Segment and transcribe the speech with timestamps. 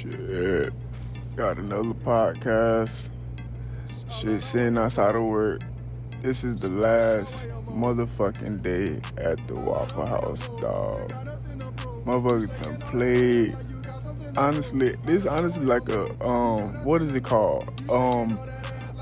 [0.00, 0.72] Shit.
[1.36, 3.10] Got another podcast.
[4.08, 5.60] Shit, sitting outside of work.
[6.22, 11.12] This is the last motherfucking day at the Waffle House, dog.
[12.06, 13.54] Motherfuckers done played.
[14.38, 17.68] Honestly, this honestly like a um, what is it called?
[17.90, 18.38] Um,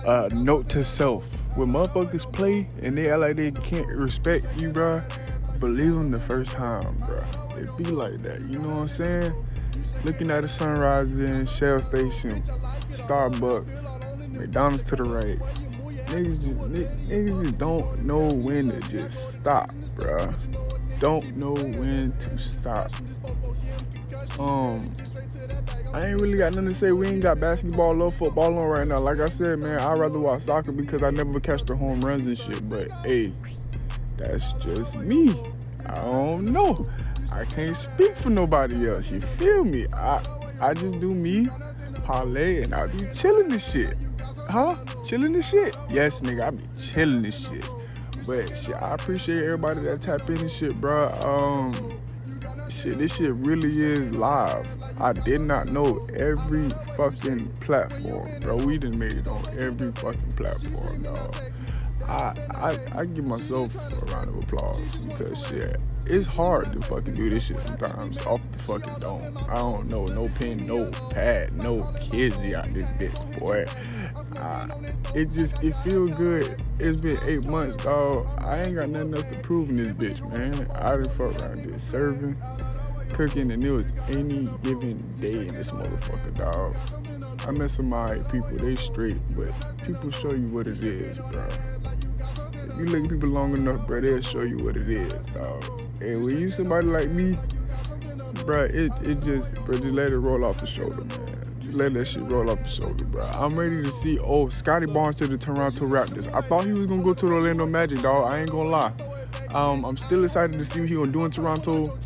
[0.05, 1.29] a note to self.
[1.57, 5.09] When motherfuckers play and they act like they can't respect you, bruh,
[5.61, 7.57] believe them the first time, bruh.
[7.57, 9.33] It be like that, you know what I'm saying?
[10.05, 12.43] Looking at the sunrise in Shell Station,
[12.91, 15.39] Starbucks, McDonald's to the right.
[16.09, 20.35] Niggas just, niggas just don't know when to just stop, bruh.
[21.01, 22.91] Don't know when to stop.
[24.39, 24.95] Um,
[25.93, 26.93] I ain't really got nothing to say.
[26.93, 29.01] We ain't got basketball or football on right now.
[29.01, 32.27] Like I said, man, I'd rather watch soccer because I never catch the home runs
[32.27, 32.69] and shit.
[32.69, 33.33] But hey,
[34.17, 35.31] that's just me.
[35.87, 36.89] I don't know.
[37.31, 39.11] I can't speak for nobody else.
[39.11, 39.87] You feel me?
[39.93, 40.23] I
[40.61, 41.47] I just do me,
[42.05, 43.95] parlay, and I be chilling this shit.
[44.49, 44.77] Huh?
[45.07, 45.77] Chilling this shit?
[45.91, 47.69] Yes, nigga, I be chilling this shit.
[48.27, 51.09] But shit, I appreciate everybody that tap in and shit, bro.
[51.23, 51.73] Um,
[52.69, 54.67] shit, this shit really is live.
[55.01, 58.57] I did not know every fucking platform, bro.
[58.57, 61.37] We done made it on every fucking platform, dog.
[62.09, 67.15] I, I I give myself a round of applause because shit, it's hard to fucking
[67.15, 69.39] do this shit sometimes off the fucking dome.
[69.49, 73.67] I don't know, no pen, no pad, no kids on this bitch, boy.
[74.39, 74.69] Uh,
[75.15, 76.63] it just it feel good.
[76.79, 78.27] It's been eight months, dog.
[78.39, 80.71] I ain't got nothing else to prove in this bitch, man.
[80.77, 82.37] I done fuck around this serving,
[83.11, 86.77] cooking, and it was any given day in this motherfucker, dog.
[87.47, 89.53] I met some alright people, they straight, but
[89.85, 91.49] people show you what it is, bro.
[92.79, 95.65] You look at people long enough, bro, they'll show you what it is, dog.
[96.01, 97.37] And when you somebody like me,
[98.47, 101.57] bro, it, it just, bro, just let it roll off the shoulder, man.
[101.59, 103.25] Just let that shit roll off the shoulder, bro.
[103.35, 106.33] I'm ready to see, oh, Scottie Barnes to the Toronto Raptors.
[106.33, 108.33] I thought he was gonna go to the Orlando Magic, dog.
[108.33, 108.93] I ain't gonna lie.
[109.53, 111.99] Um, I'm still excited to see what he gonna do in Toronto.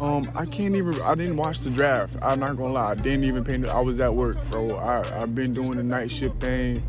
[0.00, 1.00] Um, I can't even.
[1.02, 2.16] I didn't watch the draft.
[2.20, 2.90] I'm not gonna lie.
[2.90, 3.64] I didn't even pay.
[3.70, 4.76] I was at work, bro.
[4.76, 6.82] I I've been doing the night shift thing.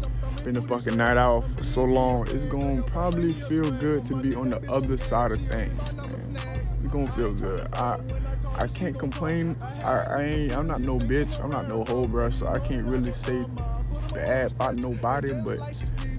[0.48, 2.26] Been a fucking night out for so long.
[2.30, 6.38] It's gonna probably feel good to be on the other side of things, man.
[6.82, 7.68] It's gonna feel good.
[7.74, 8.00] I
[8.56, 9.58] I can't complain.
[9.84, 10.56] I, I ain't.
[10.56, 11.44] I'm not no bitch.
[11.44, 12.30] I'm not no hoe, bro.
[12.30, 13.44] So I can't really say
[14.14, 15.34] bad about nobody.
[15.34, 15.60] But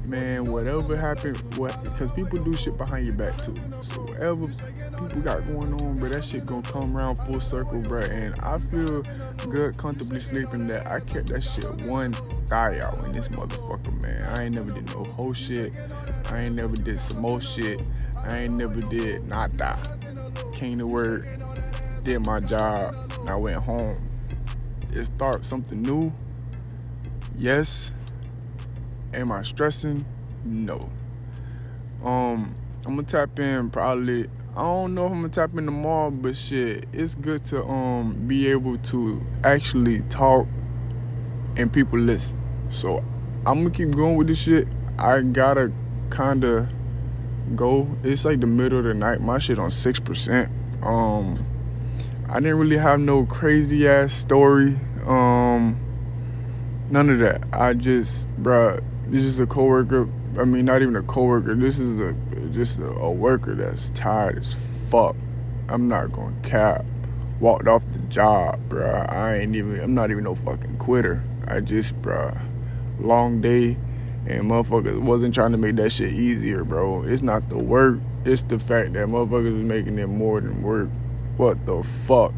[0.08, 3.54] man, whatever happened, what because people do shit behind your back too.
[3.82, 8.00] So whatever people got going on, bro, that shit gonna come around full circle, bro.
[8.00, 9.02] And I feel
[9.50, 12.12] good, comfortably sleeping that I kept that shit one
[12.46, 14.22] thigh out in this motherfucker, man.
[14.36, 15.74] I ain't never did no whole shit.
[16.30, 17.82] I ain't never did some more shit.
[18.16, 19.78] I ain't never did nada.
[20.52, 21.26] Came to work,
[22.04, 23.96] did my job, and I went home.
[24.92, 26.12] It start something new.
[27.36, 27.92] Yes.
[29.14, 30.04] Am I stressing?
[30.44, 30.90] No.
[32.04, 32.54] Um,
[32.84, 34.28] I'm gonna tap in probably.
[34.56, 38.26] I don't know if I'm gonna tap in tomorrow, but shit, it's good to um
[38.26, 40.46] be able to actually talk
[41.56, 42.38] and people listen.
[42.68, 42.98] So
[43.46, 44.68] I'm gonna keep going with this shit.
[44.98, 45.72] I gotta
[46.10, 46.68] kinda
[47.56, 47.88] go.
[48.02, 49.20] It's like the middle of the night.
[49.20, 50.50] My shit on six percent.
[50.82, 51.44] Um,
[52.28, 54.78] I didn't really have no crazy ass story.
[55.06, 55.78] Um,
[56.90, 57.44] none of that.
[57.52, 60.08] I just, bruh, this is a coworker.
[60.38, 61.54] I mean, not even a coworker.
[61.54, 62.14] This is a
[62.50, 64.56] just a, a worker that's tired as
[64.90, 65.16] fuck.
[65.68, 66.84] I'm not gonna cap.
[67.40, 69.10] Walked off the job, bruh.
[69.12, 69.80] I ain't even.
[69.80, 71.22] I'm not even no fucking quitter.
[71.46, 72.38] I just, bruh,
[73.00, 73.76] long day,
[74.26, 77.04] and motherfuckers wasn't trying to make that shit easier, bro.
[77.04, 78.00] It's not the work.
[78.24, 80.90] It's the fact that motherfuckers is making it more than work.
[81.36, 82.34] What the fuck?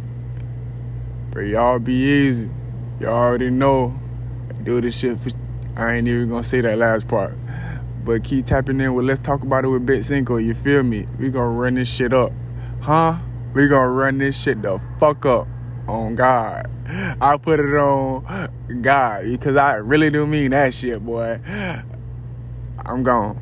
[1.32, 2.50] But y'all be easy.
[3.00, 3.98] Y'all already know.
[4.50, 5.30] I do this shit for.
[5.76, 7.34] I ain't even gonna say that last part.
[8.04, 10.36] But keep tapping in with Let's Talk About It with Bet Cinco.
[10.36, 11.06] You feel me?
[11.18, 12.32] We gonna run this shit up.
[12.80, 13.18] Huh?
[13.54, 15.46] We gonna run this shit the fuck up.
[15.86, 16.70] On God.
[17.20, 18.50] I put it on
[18.80, 21.40] God because I really do mean that shit, boy.
[22.86, 23.40] I'm gone.